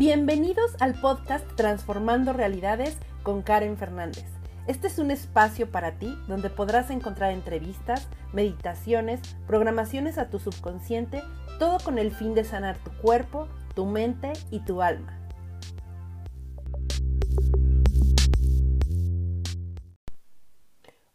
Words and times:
Bienvenidos 0.00 0.80
al 0.80 0.98
podcast 0.98 1.46
Transformando 1.56 2.32
Realidades 2.32 2.96
con 3.22 3.42
Karen 3.42 3.76
Fernández. 3.76 4.24
Este 4.66 4.86
es 4.86 4.98
un 4.98 5.10
espacio 5.10 5.70
para 5.70 5.98
ti 5.98 6.16
donde 6.26 6.48
podrás 6.48 6.88
encontrar 6.88 7.32
entrevistas, 7.32 8.08
meditaciones, 8.32 9.20
programaciones 9.46 10.16
a 10.16 10.30
tu 10.30 10.38
subconsciente, 10.38 11.22
todo 11.58 11.76
con 11.84 11.98
el 11.98 12.12
fin 12.12 12.32
de 12.34 12.44
sanar 12.44 12.78
tu 12.78 12.90
cuerpo, 13.02 13.46
tu 13.74 13.84
mente 13.84 14.32
y 14.50 14.60
tu 14.60 14.80
alma. 14.80 15.18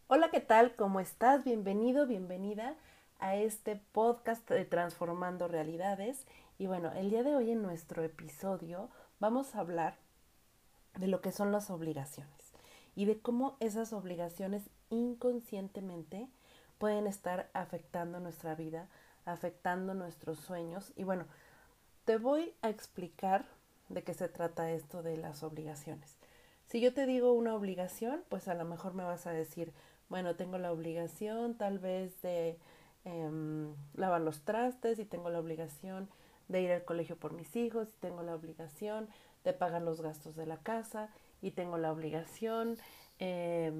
Hola, 0.05 0.29
¿qué 0.29 0.41
tal? 0.41 0.75
¿Cómo 0.75 0.99
estás? 0.99 1.43
Bienvenido, 1.43 2.05
bienvenida 2.05 2.75
a 3.17 3.35
este 3.35 3.77
podcast 3.91 4.47
de 4.47 4.63
Transformando 4.65 5.47
Realidades. 5.47 6.27
Y 6.57 6.67
bueno, 6.67 6.91
el 6.93 7.09
día 7.09 7.23
de 7.23 7.35
hoy 7.35 7.51
en 7.51 7.61
nuestro 7.61 8.01
episodio 8.03 8.89
vamos 9.19 9.55
a 9.55 9.59
hablar 9.59 9.97
de 10.97 11.07
lo 11.07 11.19
que 11.19 11.33
son 11.33 11.51
las 11.51 11.69
obligaciones 11.69 12.53
y 12.95 13.03
de 13.03 13.19
cómo 13.19 13.57
esas 13.59 13.91
obligaciones 13.91 14.63
inconscientemente 14.89 16.29
pueden 16.77 17.07
estar 17.07 17.49
afectando 17.53 18.21
nuestra 18.21 18.55
vida, 18.55 18.87
afectando 19.25 19.93
nuestros 19.93 20.39
sueños. 20.39 20.93
Y 20.95 21.03
bueno, 21.03 21.25
te 22.05 22.17
voy 22.17 22.53
a 22.61 22.69
explicar 22.69 23.45
de 23.89 24.03
qué 24.03 24.13
se 24.13 24.29
trata 24.29 24.71
esto 24.71 25.03
de 25.03 25.17
las 25.17 25.43
obligaciones. 25.43 26.15
Si 26.67 26.79
yo 26.79 26.93
te 26.93 27.05
digo 27.05 27.33
una 27.33 27.53
obligación, 27.53 28.23
pues 28.29 28.47
a 28.47 28.55
lo 28.55 28.63
mejor 28.63 28.93
me 28.93 29.03
vas 29.03 29.27
a 29.27 29.31
decir, 29.31 29.73
bueno, 30.07 30.37
tengo 30.37 30.57
la 30.57 30.71
obligación 30.71 31.55
tal 31.57 31.79
vez 31.79 32.21
de 32.21 32.57
eh, 33.03 33.73
lavar 33.95 34.21
los 34.21 34.41
trastes 34.43 34.99
y 34.99 35.05
tengo 35.05 35.29
la 35.29 35.39
obligación 35.39 36.07
de 36.47 36.61
ir 36.61 36.71
al 36.71 36.83
colegio 36.83 37.15
por 37.15 37.33
mis 37.33 37.55
hijos 37.55 37.89
y 37.89 37.99
tengo 37.99 38.23
la 38.23 38.35
obligación 38.35 39.07
de 39.43 39.53
pagar 39.53 39.81
los 39.81 40.01
gastos 40.01 40.35
de 40.35 40.45
la 40.45 40.57
casa 40.57 41.09
y 41.41 41.51
tengo 41.51 41.77
la 41.77 41.91
obligación 41.91 42.77
eh, 43.19 43.71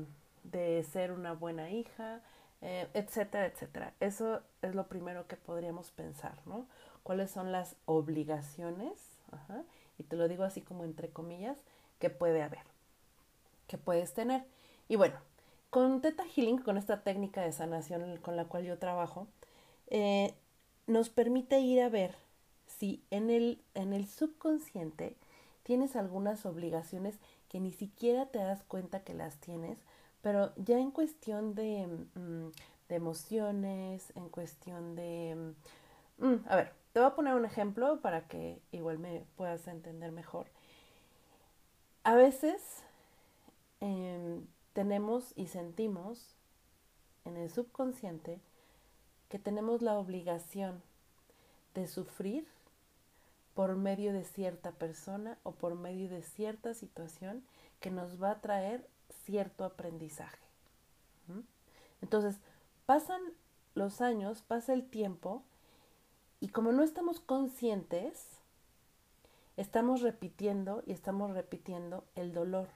de 0.44 0.84
ser 0.84 1.12
una 1.12 1.34
buena 1.34 1.72
hija, 1.72 2.22
eh, 2.62 2.88
etcétera, 2.94 3.48
etcétera. 3.48 3.94
Eso 4.00 4.42
es 4.62 4.76
lo 4.76 4.88
primero 4.88 5.28
que 5.28 5.36
podríamos 5.36 5.92
pensar, 5.92 6.40
¿no? 6.46 6.68
¿Cuáles 7.04 7.32
son 7.32 7.52
las 7.52 7.76
obligaciones? 7.86 9.12
y 9.98 10.04
te 10.04 10.16
lo 10.16 10.30
digo 10.30 10.44
así 10.44 10.62
como 10.62 10.86
entre 10.86 11.10
comillas, 11.10 11.58
que 12.00 12.10
puede 12.10 12.42
haber, 12.42 12.64
que 13.68 13.78
puedes 13.78 14.14
tener. 14.14 14.46
Y 14.88 14.96
bueno, 14.96 15.16
con 15.70 16.02
Theta 16.02 16.24
Healing, 16.24 16.60
con 16.60 16.78
esta 16.78 17.04
técnica 17.04 17.42
de 17.42 17.52
sanación 17.52 18.18
con 18.18 18.36
la 18.38 18.46
cual 18.46 18.64
yo 18.64 18.78
trabajo, 18.78 19.28
eh, 19.88 20.34
nos 20.88 21.10
permite 21.10 21.60
ir 21.60 21.82
a 21.82 21.90
ver 21.90 22.16
si 22.68 23.04
en 23.12 23.30
el, 23.30 23.62
en 23.74 23.94
el 23.94 24.08
subconsciente 24.08 25.16
tienes 25.64 25.96
algunas 25.96 26.46
obligaciones 26.46 27.16
que 27.50 27.60
ni 27.60 27.72
siquiera 27.72 28.28
te 28.28 28.40
das 28.40 28.64
cuenta 28.64 29.04
que 29.04 29.14
las 29.14 29.38
tienes, 29.38 29.80
pero 30.22 30.54
ya 30.58 30.80
en 30.80 30.92
cuestión 30.92 31.56
de, 31.56 31.88
mm, 32.16 32.50
de 32.90 32.96
emociones, 32.96 34.12
en 34.16 34.30
cuestión 34.30 34.96
de... 34.96 35.54
Mm, 36.18 36.36
a 36.48 36.56
ver, 36.56 36.74
te 36.94 37.00
voy 37.00 37.08
a 37.08 37.16
poner 37.16 37.34
un 37.34 37.46
ejemplo 37.46 38.00
para 38.02 38.28
que 38.28 38.62
igual 38.72 39.00
me 39.00 39.26
puedas 39.36 39.68
entender 39.68 40.12
mejor. 40.12 40.48
A 42.04 42.16
veces 42.16 42.84
em, 43.82 44.46
tenemos 44.74 45.34
y 45.36 45.48
sentimos 45.48 46.36
en 47.26 47.36
el 47.38 47.50
subconsciente 47.50 48.40
que 49.30 49.40
tenemos 49.40 49.82
la 49.82 49.98
obligación 49.98 50.82
de 51.74 51.88
sufrir 51.88 52.48
por 53.56 53.76
medio 53.76 54.14
de 54.14 54.24
cierta 54.24 54.72
persona 54.72 55.40
o 55.42 55.52
por 55.52 55.74
medio 55.74 56.08
de 56.10 56.22
cierta 56.22 56.76
situación 56.76 57.44
que 57.80 57.90
nos 57.90 58.22
va 58.22 58.32
a 58.32 58.42
traer 58.42 58.88
cierto 59.26 59.66
aprendizaje. 59.66 60.38
Entonces, 62.02 62.38
pasan 62.86 63.22
los 63.74 64.02
años, 64.02 64.44
pasa 64.44 64.74
el 64.74 64.88
tiempo 64.88 65.42
y 66.40 66.50
como 66.50 66.72
no 66.72 66.84
estamos 66.84 67.20
conscientes, 67.20 68.28
estamos 69.58 70.02
repitiendo 70.02 70.84
y 70.86 70.92
estamos 70.92 71.32
repitiendo 71.32 72.04
el 72.14 72.32
dolor 72.32 72.68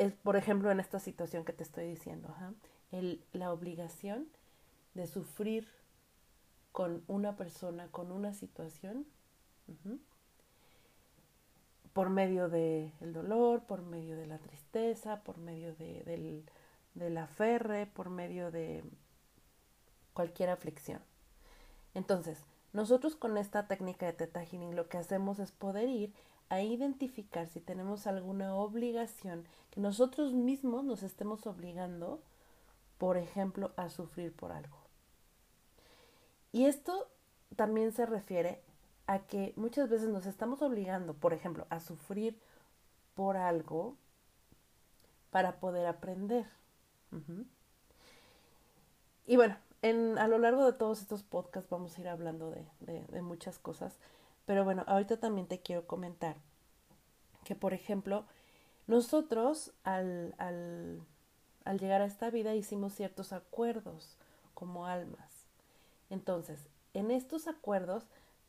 es, 0.00 0.14
por 0.14 0.36
ejemplo, 0.36 0.70
en 0.70 0.80
esta 0.80 0.98
situación 0.98 1.44
que 1.44 1.52
te 1.52 1.62
estoy 1.62 1.86
diciendo, 1.86 2.34
la 3.32 3.52
obligación 3.52 4.26
de 4.94 5.06
sufrir 5.06 5.68
con 6.72 7.02
una 7.06 7.36
persona, 7.36 7.88
con 7.88 8.12
una 8.12 8.32
situación, 8.32 9.06
por 11.92 12.10
medio 12.10 12.48
del 12.48 13.12
dolor, 13.12 13.64
por 13.64 13.82
medio 13.82 14.16
de 14.16 14.26
la 14.26 14.38
tristeza, 14.38 15.22
por 15.22 15.38
medio 15.38 15.74
de, 15.74 16.02
del, 16.04 16.44
de 16.94 17.10
la 17.10 17.26
ferre, 17.26 17.86
por 17.86 18.10
medio 18.10 18.50
de 18.50 18.84
cualquier 20.12 20.50
aflicción. 20.50 21.00
Entonces, 21.94 22.44
nosotros 22.72 23.16
con 23.16 23.36
esta 23.36 23.66
técnica 23.66 24.12
de 24.12 24.46
Healing 24.46 24.76
lo 24.76 24.88
que 24.88 24.98
hacemos 24.98 25.38
es 25.40 25.50
poder 25.50 25.88
ir 25.88 26.14
a 26.48 26.62
identificar 26.62 27.48
si 27.48 27.60
tenemos 27.60 28.06
alguna 28.06 28.54
obligación 28.54 29.44
que 29.70 29.80
nosotros 29.80 30.32
mismos 30.32 30.84
nos 30.84 31.02
estemos 31.02 31.46
obligando, 31.46 32.22
por 32.98 33.16
ejemplo, 33.16 33.72
a 33.76 33.88
sufrir 33.88 34.34
por 34.34 34.52
algo. 34.52 34.79
Y 36.52 36.66
esto 36.66 37.08
también 37.56 37.92
se 37.92 38.06
refiere 38.06 38.60
a 39.06 39.20
que 39.20 39.52
muchas 39.56 39.88
veces 39.88 40.08
nos 40.08 40.26
estamos 40.26 40.62
obligando, 40.62 41.14
por 41.14 41.32
ejemplo, 41.32 41.66
a 41.70 41.80
sufrir 41.80 42.38
por 43.14 43.36
algo 43.36 43.96
para 45.30 45.60
poder 45.60 45.86
aprender. 45.86 46.46
Y 49.26 49.36
bueno, 49.36 49.56
en, 49.82 50.18
a 50.18 50.28
lo 50.28 50.38
largo 50.38 50.64
de 50.64 50.72
todos 50.72 51.00
estos 51.00 51.22
podcasts 51.22 51.70
vamos 51.70 51.96
a 51.96 52.00
ir 52.00 52.08
hablando 52.08 52.50
de, 52.50 53.22
muchas 53.22 53.58
cosas, 53.58 53.98
pero 54.46 54.64
bueno, 54.64 54.84
ahorita 54.86 55.18
también 55.18 55.46
te 55.46 55.60
quiero 55.60 55.86
comentar 55.86 56.36
que, 57.44 57.54
por 57.54 57.74
ejemplo, 57.74 58.26
nosotros 58.86 59.72
al, 59.84 60.34
al 60.38 61.78
llegar 61.78 62.02
a 62.02 62.06
esta 62.06 62.30
vida 62.30 62.54
hicimos 62.54 62.94
ciertos 62.94 63.32
acuerdos 63.32 64.16
como 64.54 64.86
almas. 64.86 65.39
Entonces, 66.10 66.66
en 66.92 67.10
estos 67.10 67.46
acuerdos, 67.48 68.04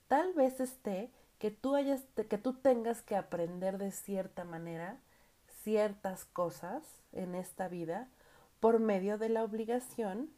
tal 0.07 0.33
vez 0.33 0.59
esté 0.59 1.11
que 1.39 1.51
tú, 1.51 1.75
hayas, 1.75 2.03
que 2.29 2.37
tú 2.37 2.53
tengas 2.53 3.01
que 3.01 3.15
aprender 3.15 3.77
de 3.77 3.91
cierta 3.91 4.43
manera 4.43 4.99
ciertas 5.63 6.25
cosas 6.25 6.83
en 7.13 7.35
esta 7.35 7.67
vida 7.67 8.09
por 8.59 8.79
medio 8.79 9.17
de 9.17 9.29
la 9.29 9.43
obligación 9.43 10.29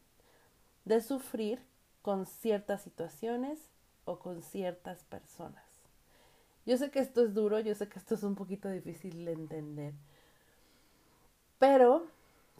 de 0.84 1.00
sufrir 1.00 1.60
con 2.02 2.26
ciertas 2.26 2.82
situaciones 2.82 3.58
o 4.04 4.18
con 4.18 4.42
ciertas 4.42 5.02
personas. 5.04 5.64
Yo 6.66 6.76
sé 6.78 6.90
que 6.90 7.00
esto 7.00 7.24
es 7.24 7.34
duro, 7.34 7.60
yo 7.60 7.74
sé 7.74 7.88
que 7.88 7.98
esto 7.98 8.14
es 8.14 8.22
un 8.22 8.34
poquito 8.34 8.68
difícil 8.68 9.24
de 9.24 9.32
entender, 9.32 9.94
pero 11.58 12.06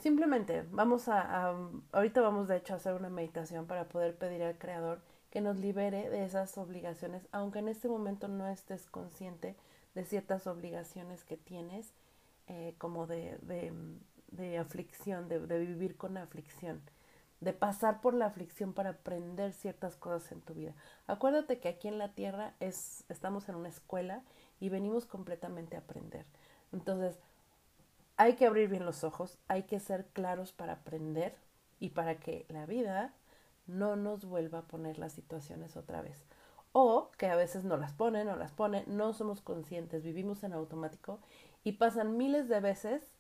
simplemente 0.05 0.67
vamos 0.71 1.09
a, 1.09 1.57
ahorita 1.93 2.21
vamos 2.21 2.47
de 2.47 2.59
hecho 2.59 2.75
a 2.75 2.77
hacer 2.77 2.93
una 2.93 3.09
meditación 3.09 3.67
para 3.67 3.89
poder 3.89 4.15
pedir 4.19 4.43
al 4.43 4.59
Creador 4.59 5.01
que 5.31 5.41
nos 5.41 5.57
libere 5.57 6.11
de 6.11 6.27
esas 6.27 6.59
obligaciones, 6.59 7.27
aunque 7.33 7.61
en 7.61 7.69
este 7.69 7.89
momento 7.89 8.29
no 8.29 8.47
estés 8.47 8.85
consciente 8.85 9.57
de 9.95 10.05
ciertas 10.05 10.47
obligaciones 10.47 11.25
que 11.25 11.39
tienes, 11.39 11.95
eh, 12.49 12.75
como 12.77 13.07
de, 13.07 13.39
de, 13.41 13.73
de 14.29 14.59
aflicción, 14.59 15.27
de, 15.27 15.41
de 15.41 15.59
vivir 15.59 15.97
con 15.97 16.19
aflicción 16.19 16.83
de 17.41 17.55
pasar 17.55 18.01
por 18.01 18.15
la 18.15 18.27
aflicción 18.27 18.73
para 18.73 18.91
aprender 18.91 19.53
ciertas 19.53 19.97
cosas 19.97 20.33
en 20.33 20.41
tu 20.41 20.55
vida. 20.55 20.75
Acuérdate 21.07 21.61
que 21.61 21.69
aquí 21.69 21.89
en 21.89 21.99
la 21.99 22.15
tierra 22.15 22.55
es, 22.61 23.05
estamos 23.09 23.49
en 23.49 23.57
una 23.57 23.69
escuela 23.69 24.23
y 24.61 24.71
venimos 24.71 25.05
completamente 25.05 25.77
a 25.77 25.81
aprender. 25.81 26.25
Entonces, 26.73 27.19
hay 28.17 28.35
que 28.35 28.47
abrir 28.47 28.69
bien 28.69 28.85
los 28.85 29.05
ojos, 29.05 29.39
hay 29.49 29.65
que 29.65 29.81
ser 29.81 30.07
claros 30.07 30.53
para 30.53 30.75
aprender 30.75 31.37
y 31.81 31.91
para 31.91 32.17
que 32.17 32.47
la 32.49 32.67
vida 32.67 33.15
no 33.67 33.97
nos 33.97 34.25
vuelva 34.25 34.61
a 34.61 34.69
poner 34.69 34.99
las 34.99 35.13
situaciones 35.13 35.77
otra 35.77 36.03
vez. 36.03 36.25
O 36.73 37.11
que 37.19 37.27
a 37.27 37.37
veces 37.37 37.65
no 37.65 37.77
las 37.77 37.93
pone, 37.93 38.25
no 38.25 38.37
las 38.37 38.53
pone, 38.53 38.85
no 38.87 39.13
somos 39.13 39.41
conscientes, 39.41 40.03
vivimos 40.03 40.43
en 40.45 40.53
automático 40.53 41.21
y 41.63 41.73
pasan 41.73 42.17
miles 42.17 42.49
de 42.49 42.61
veces 42.61 43.17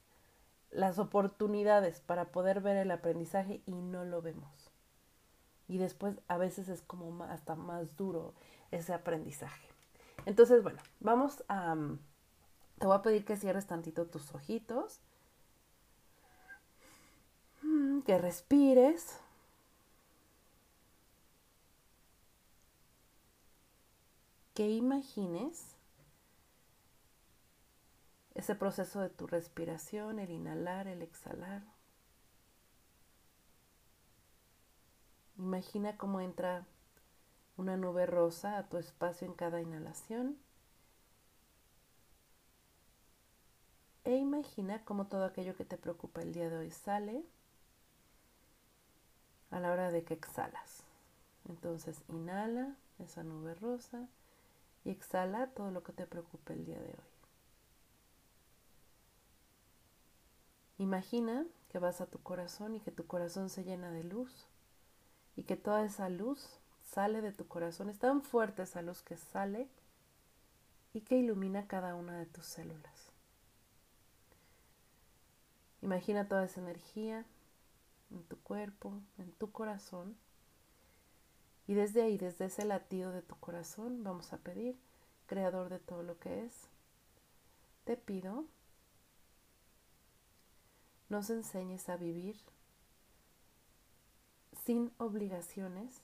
las 0.70 0.99
oportunidades 0.99 2.00
para 2.00 2.32
poder 2.32 2.61
ver 2.61 2.76
el 2.76 2.91
aprendizaje 2.91 3.62
y 3.64 3.73
no 3.73 4.05
lo 4.05 4.23
vemos. 4.23 4.70
Y 5.69 5.79
después 5.79 6.20
a 6.29 6.37
veces 6.37 6.69
es 6.69 6.82
como 6.82 7.25
hasta 7.25 7.55
más 7.55 7.96
duro 7.96 8.35
ese 8.70 8.93
aprendizaje. 8.93 9.69
Entonces, 10.26 10.62
bueno, 10.62 10.81
vamos 11.00 11.44
a... 11.49 11.76
te 12.79 12.87
voy 12.87 12.97
a 12.97 13.03
pedir 13.03 13.25
que 13.25 13.37
cierres 13.37 13.67
tantito 13.67 14.06
tus 14.06 14.35
ojitos. 14.35 15.00
Mm, 17.62 18.00
que 18.03 18.19
respires. 18.19 19.21
que 24.55 24.71
imagines 24.71 25.75
ese 28.35 28.55
proceso 28.55 29.00
de 29.00 29.11
tu 29.11 29.27
respiración, 29.27 30.19
el 30.19 30.31
inhalar, 30.31 30.87
el 30.87 31.03
exhalar. 31.03 31.62
Imagina 35.37 35.97
cómo 35.97 36.20
entra 36.20 36.67
una 37.56 37.77
nube 37.77 38.06
rosa 38.06 38.59
a 38.59 38.69
tu 38.69 38.77
espacio 38.79 39.27
en 39.27 39.35
cada 39.35 39.61
inhalación. 39.61 40.38
E 44.05 44.17
imagina 44.17 44.85
cómo 44.85 45.06
todo 45.06 45.25
aquello 45.25 45.56
que 45.56 45.65
te 45.65 45.79
preocupa 45.79 46.21
el 46.21 46.35
día 46.35 46.51
de 46.51 46.59
hoy 46.59 46.71
sale 46.71 47.25
a 49.51 49.61
la 49.61 49.73
hora 49.73 49.91
de 49.91 50.05
que 50.05 50.15
exhalas. 50.15 50.85
Entonces 51.49 52.03
inhala 52.09 52.77
esa 52.99 53.23
nube 53.23 53.55
rosa 53.55 54.06
y 54.85 54.91
exhala 54.91 55.47
todo 55.49 55.71
lo 55.71 55.83
que 55.83 55.93
te 55.93 56.06
preocupa 56.06 56.53
el 56.53 56.67
día 56.67 56.79
de 56.79 56.89
hoy. 56.89 57.15
Imagina 60.77 61.47
que 61.71 61.79
vas 61.79 62.01
a 62.01 62.06
tu 62.06 62.19
corazón 62.19 62.75
y 62.75 62.81
que 62.81 62.91
tu 62.91 63.06
corazón 63.06 63.49
se 63.49 63.65
llena 63.65 63.91
de 63.91 64.05
luz 64.05 64.47
y 65.37 65.45
que 65.45 65.56
toda 65.56 65.85
esa 65.85 66.11
luz 66.11 66.59
sale 66.83 67.23
de 67.23 67.33
tu 67.33 67.49
corazón. 67.49 67.89
Es 67.89 67.99
tan 67.99 68.23
fuerte 68.23 68.62
esa 68.62 68.83
luz 68.83 69.01
que 69.01 69.17
sale 69.17 69.69
y 70.93 71.01
que 71.01 71.17
ilumina 71.17 71.67
cada 71.67 71.95
una 71.95 72.19
de 72.19 72.27
tus 72.27 72.45
células. 72.45 73.14
Imagina 75.85 76.27
toda 76.27 76.47
esa 76.47 76.63
energía 76.63 77.27
en 78.11 78.25
tu 78.25 78.39
cuerpo, 78.39 79.03
en 79.19 79.31
tu 79.33 79.53
corazón. 79.53 80.17
Y 81.67 81.75
desde 81.75 82.01
ahí, 82.01 82.17
desde 82.17 82.47
ese 82.47 82.65
latido 82.65 83.13
de 83.13 83.21
tu 83.21 83.37
corazón, 83.37 84.03
vamos 84.03 84.33
a 84.33 84.39
pedir, 84.39 84.79
Creador 85.27 85.69
de 85.69 85.81
todo 85.81 86.03
lo 86.03 86.19
que 86.19 86.47
es, 86.47 86.55
te 87.85 87.99
pido, 87.99 88.47
nos 91.11 91.29
enseñes 91.29 91.91
a 91.91 91.99
vivir 91.99 92.41
sin 94.65 94.91
obligaciones 94.97 96.01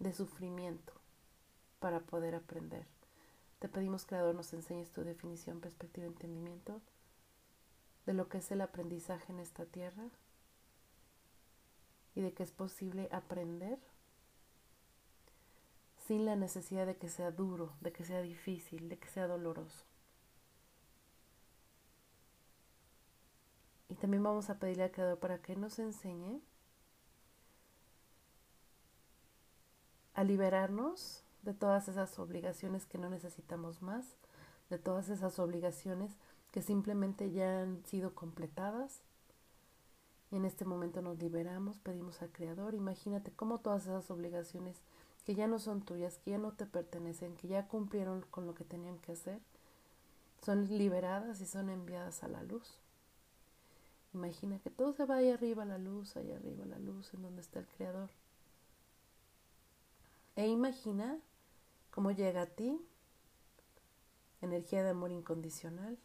de 0.00 0.12
sufrimiento 0.12 0.92
para 1.80 2.00
poder 2.00 2.34
aprender. 2.34 2.93
Te 3.64 3.70
pedimos, 3.70 4.04
Creador, 4.04 4.34
nos 4.34 4.52
enseñes 4.52 4.90
tu 4.90 5.04
definición, 5.04 5.62
perspectiva, 5.62 6.06
entendimiento 6.06 6.82
de 8.04 8.12
lo 8.12 8.28
que 8.28 8.36
es 8.36 8.50
el 8.50 8.60
aprendizaje 8.60 9.32
en 9.32 9.40
esta 9.40 9.64
tierra 9.64 10.10
y 12.14 12.20
de 12.20 12.34
que 12.34 12.42
es 12.42 12.52
posible 12.52 13.08
aprender 13.10 13.78
sin 15.96 16.26
la 16.26 16.36
necesidad 16.36 16.84
de 16.84 16.98
que 16.98 17.08
sea 17.08 17.30
duro, 17.30 17.72
de 17.80 17.90
que 17.90 18.04
sea 18.04 18.20
difícil, 18.20 18.90
de 18.90 18.98
que 18.98 19.08
sea 19.08 19.26
doloroso. 19.26 19.86
Y 23.88 23.94
también 23.94 24.22
vamos 24.22 24.50
a 24.50 24.58
pedirle 24.58 24.82
al 24.82 24.92
Creador 24.92 25.18
para 25.20 25.40
que 25.40 25.56
nos 25.56 25.78
enseñe 25.78 26.42
a 30.12 30.22
liberarnos 30.22 31.23
de 31.44 31.54
todas 31.54 31.88
esas 31.88 32.18
obligaciones 32.18 32.86
que 32.86 32.98
no 32.98 33.10
necesitamos 33.10 33.82
más, 33.82 34.06
de 34.70 34.78
todas 34.78 35.08
esas 35.08 35.38
obligaciones 35.38 36.12
que 36.50 36.62
simplemente 36.62 37.30
ya 37.30 37.62
han 37.62 37.84
sido 37.84 38.14
completadas. 38.14 39.00
Y 40.30 40.36
en 40.36 40.44
este 40.44 40.64
momento 40.64 41.02
nos 41.02 41.18
liberamos, 41.18 41.78
pedimos 41.78 42.22
al 42.22 42.30
Creador, 42.30 42.74
imagínate 42.74 43.30
cómo 43.30 43.58
todas 43.58 43.82
esas 43.82 44.10
obligaciones 44.10 44.76
que 45.24 45.34
ya 45.34 45.46
no 45.46 45.58
son 45.58 45.82
tuyas, 45.82 46.18
que 46.18 46.32
ya 46.32 46.38
no 46.38 46.52
te 46.52 46.66
pertenecen, 46.66 47.36
que 47.36 47.48
ya 47.48 47.68
cumplieron 47.68 48.22
con 48.30 48.46
lo 48.46 48.54
que 48.54 48.64
tenían 48.64 48.98
que 48.98 49.12
hacer, 49.12 49.40
son 50.42 50.66
liberadas 50.76 51.40
y 51.40 51.46
son 51.46 51.70
enviadas 51.70 52.22
a 52.22 52.28
la 52.28 52.42
luz. 52.42 52.78
Imagina 54.12 54.58
que 54.58 54.70
todo 54.70 54.92
se 54.92 55.06
va 55.06 55.16
ahí 55.16 55.30
arriba 55.30 55.64
a 55.64 55.66
la 55.66 55.78
luz, 55.78 56.16
ahí 56.16 56.30
arriba 56.30 56.64
a 56.64 56.68
la 56.68 56.78
luz, 56.78 57.12
en 57.14 57.22
donde 57.22 57.40
está 57.40 57.58
el 57.60 57.66
Creador. 57.66 58.10
E 60.36 60.48
imagina 60.48 61.18
cómo 61.94 62.10
llega 62.10 62.42
a 62.42 62.46
ti 62.46 62.84
energía 64.40 64.82
de 64.82 64.90
amor 64.90 65.12
incondicional 65.12 65.96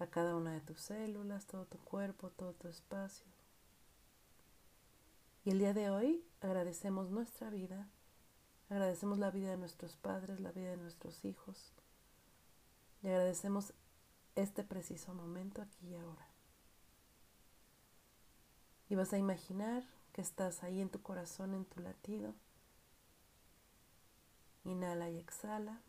a 0.00 0.08
cada 0.08 0.34
una 0.34 0.52
de 0.52 0.60
tus 0.60 0.80
células, 0.80 1.46
todo 1.46 1.64
tu 1.64 1.78
cuerpo, 1.78 2.30
todo 2.30 2.52
tu 2.54 2.66
espacio. 2.66 3.26
Y 5.44 5.50
el 5.50 5.60
día 5.60 5.72
de 5.72 5.88
hoy 5.88 6.24
agradecemos 6.40 7.10
nuestra 7.10 7.48
vida, 7.48 7.88
agradecemos 8.70 9.20
la 9.20 9.30
vida 9.30 9.50
de 9.50 9.56
nuestros 9.56 9.96
padres, 9.96 10.40
la 10.40 10.50
vida 10.50 10.70
de 10.70 10.76
nuestros 10.76 11.24
hijos, 11.24 11.72
y 13.04 13.06
agradecemos 13.06 13.72
este 14.34 14.64
preciso 14.64 15.14
momento 15.14 15.62
aquí 15.62 15.86
y 15.86 15.94
ahora. 15.94 16.26
Y 18.88 18.96
vas 18.96 19.12
a 19.12 19.18
imaginar 19.18 19.84
que 20.12 20.22
estás 20.22 20.64
ahí 20.64 20.80
en 20.80 20.90
tu 20.90 21.02
corazón, 21.02 21.54
en 21.54 21.64
tu 21.64 21.78
latido. 21.80 22.34
Inhala 24.68 25.10
y 25.10 25.18
exhala. 25.18 25.80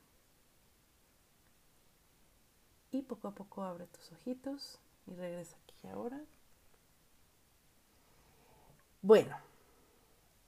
Y 2.91 3.03
poco 3.03 3.27
a 3.27 3.35
poco 3.35 3.63
abre 3.63 3.85
tus 3.87 4.11
ojitos 4.11 4.79
y 5.05 5.13
regresa 5.13 5.57
aquí 5.57 5.87
ahora. 5.87 6.19
Bueno, 9.01 9.37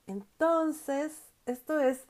entonces, 0.07 1.21
esto 1.45 1.79
es, 1.79 2.03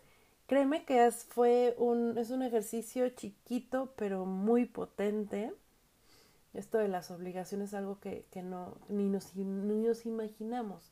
créeme 0.47 0.85
que 0.85 1.06
es, 1.06 1.25
fue 1.25 1.75
un, 1.77 2.18
es 2.18 2.31
un 2.31 2.44
ejercicio 2.44 3.09
chiquito, 3.09 3.94
pero 3.97 4.25
muy 4.25 4.65
potente 4.65 5.53
esto 6.53 6.77
de 6.77 6.88
las 6.88 7.12
obligaciones 7.12 7.69
es 7.69 7.74
algo 7.74 8.00
que, 8.00 8.25
no, 8.44 8.75
ni 8.89 9.07
nos, 9.07 9.35
ni 9.35 9.88
nos 9.88 10.06
imaginamos 10.06 10.91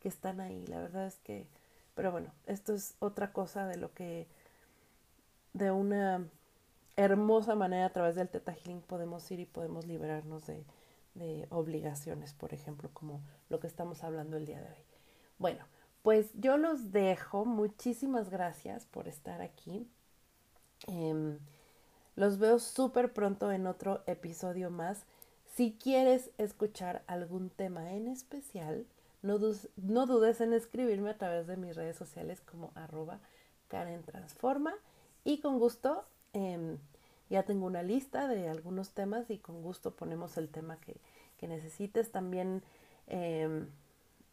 que 0.00 0.08
están 0.08 0.40
ahí. 0.40 0.66
La 0.66 0.80
verdad 0.80 1.06
es 1.06 1.16
que, 1.18 1.46
pero 1.94 2.10
bueno, 2.10 2.32
esto 2.46 2.74
es 2.74 2.94
otra 2.98 3.32
cosa 3.32 3.66
de 3.66 3.76
lo 3.76 3.92
que, 3.94 4.26
de 5.56 5.70
una 5.70 6.28
hermosa 6.96 7.54
manera 7.54 7.86
a 7.86 7.92
través 7.92 8.14
del 8.14 8.28
Teta 8.28 8.54
Healing 8.54 8.80
podemos 8.80 9.30
ir 9.30 9.40
y 9.40 9.46
podemos 9.46 9.86
liberarnos 9.86 10.46
de, 10.46 10.64
de 11.14 11.46
obligaciones, 11.50 12.34
por 12.34 12.54
ejemplo, 12.54 12.90
como 12.92 13.20
lo 13.48 13.60
que 13.60 13.66
estamos 13.66 14.04
hablando 14.04 14.36
el 14.36 14.46
día 14.46 14.60
de 14.60 14.68
hoy. 14.68 14.84
Bueno, 15.38 15.64
pues 16.02 16.30
yo 16.34 16.56
los 16.56 16.92
dejo. 16.92 17.44
Muchísimas 17.44 18.30
gracias 18.30 18.86
por 18.86 19.08
estar 19.08 19.40
aquí. 19.40 19.88
Em, 20.86 21.38
los 22.14 22.38
veo 22.38 22.58
súper 22.58 23.12
pronto 23.12 23.50
en 23.50 23.66
otro 23.66 24.02
episodio 24.06 24.70
más. 24.70 25.04
Si 25.54 25.72
quieres 25.72 26.30
escuchar 26.38 27.02
algún 27.06 27.50
tema 27.50 27.92
en 27.92 28.08
especial, 28.08 28.86
no, 29.22 29.38
dudes 29.38 30.40
en 30.40 30.52
escribirme 30.52 31.10
a 31.10 31.18
través 31.18 31.46
de 31.46 31.56
mis 31.56 31.74
redes 31.74 31.96
sociales 31.96 32.40
como 32.40 32.70
arroba 32.74 33.18
Karen 33.68 34.02
Transforma 34.04 34.74
y 35.26 35.40
con 35.40 35.58
gusto 35.58 36.04
em, 36.32 36.78
ya 37.28 37.42
tengo 37.42 37.66
una 37.66 37.82
lista 37.82 38.28
de 38.28 38.48
algunos 38.48 38.90
temas 38.92 39.28
y 39.28 39.38
con 39.38 39.60
gusto 39.60 39.96
ponemos 39.96 40.36
el 40.38 40.48
tema 40.48 40.78
que, 40.80 41.00
necesites. 41.48 42.10
También 42.12 42.62
em, 43.08 43.68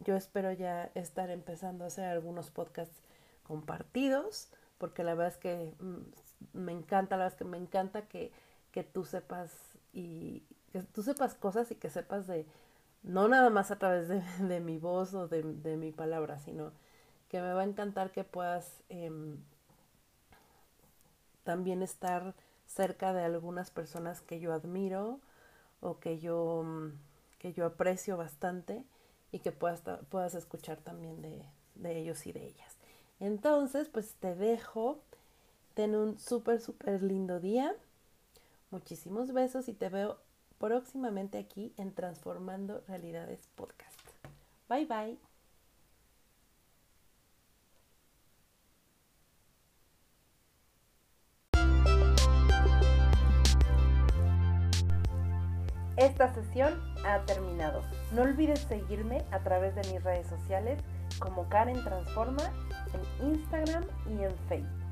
yo 0.00 0.16
espero 0.16 0.52
ya 0.52 0.90
estar 0.94 1.30
empezando 1.30 1.84
a 1.84 1.88
hacer 1.88 2.06
algunos 2.06 2.50
podcasts 2.50 3.02
compartidos 3.42 4.48
porque 4.78 5.02
la 5.02 5.14
verdad 5.14 5.32
es 5.34 5.38
que 5.38 5.74
mm, 5.80 6.58
me 6.58 6.72
encanta, 6.72 7.16
la 7.16 7.24
verdad 7.24 7.34
es 7.34 7.38
que 7.38 7.44
me 7.44 7.58
encanta 7.58 8.02
que, 8.02 8.32
tú 8.92 9.04
sepas 9.04 9.52
y 9.92 10.44
que 10.72 10.82
tú 10.82 11.02
sepas 11.02 11.34
cosas 11.34 11.70
y 11.72 11.74
que 11.74 11.90
sepas 11.90 12.26
de, 12.28 12.46
no 13.02 13.28
nada 13.28 13.50
más 13.50 13.72
a 13.72 13.78
través 13.78 14.08
de, 14.08 14.60
mi 14.60 14.78
voz 14.78 15.12
o 15.14 15.26
de, 15.26 15.42
mi 15.42 15.90
palabra, 15.90 16.38
sino 16.38 16.72
que 17.28 17.40
me 17.40 17.52
va 17.52 17.62
a 17.62 17.64
encantar 17.64 18.12
que 18.12 18.22
puedas 18.22 18.82
em, 18.88 19.38
también 21.44 21.82
estar 21.82 22.34
cerca 22.66 23.12
de 23.12 23.24
algunas 23.24 23.70
personas 23.70 24.20
que 24.20 24.40
yo 24.40 24.52
admiro 24.52 25.20
o 25.80 26.00
que 26.00 26.18
yo, 26.18 26.62
mm, 26.64 26.92
que 27.38 27.52
yo 27.52 27.66
aprecio 27.66 28.16
bastante 28.16 28.84
y 29.32 29.40
que 29.40 29.52
puedas, 29.52 29.82
puedas 30.08 30.34
escuchar 30.34 30.78
también 30.78 31.22
de, 31.22 31.44
de 31.74 31.98
ellos 31.98 32.26
y 32.26 32.32
de 32.32 32.46
ellas. 32.46 32.76
Entonces, 33.20 33.88
pues 33.88 34.14
te 34.14 34.34
dejo 34.34 35.00
Ten 35.74 35.96
un 35.96 36.18
súper, 36.18 36.60
súper 36.60 37.02
lindo 37.02 37.40
día. 37.40 37.74
Muchísimos 38.70 39.32
besos 39.32 39.68
y 39.68 39.72
te 39.72 39.88
veo 39.88 40.18
próximamente 40.58 41.36
aquí 41.36 41.72
en 41.76 41.92
Transformando 41.92 42.82
Realidades 42.86 43.48
Podcast. 43.56 44.00
Bye 44.68 44.86
bye. 44.86 45.33
Esta 56.04 56.28
sesión 56.34 56.74
ha 57.06 57.20
terminado. 57.20 57.80
No 58.12 58.24
olvides 58.24 58.60
seguirme 58.60 59.24
a 59.30 59.38
través 59.38 59.74
de 59.74 59.90
mis 59.90 60.04
redes 60.04 60.26
sociales 60.26 60.78
como 61.18 61.48
Karen 61.48 61.82
Transforma 61.82 62.42
en 62.92 63.28
Instagram 63.30 63.84
y 64.10 64.24
en 64.24 64.36
Facebook. 64.46 64.83